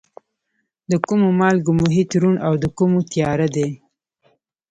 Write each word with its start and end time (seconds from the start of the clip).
د 0.91 0.93
کومو 1.07 1.27
مالګو 1.39 1.71
محیط 1.81 2.09
روڼ 2.21 2.35
او 2.47 2.53
د 2.63 2.65
کومو 2.77 2.99
تیاره 3.11 3.47
دی؟ 3.55 3.69